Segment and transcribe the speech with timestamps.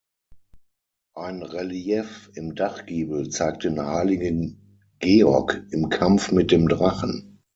[1.15, 4.59] Ein Relief im Dachgiebel zeigt den Heiligen
[4.97, 7.37] Georg im Kampf mit dem Drachen.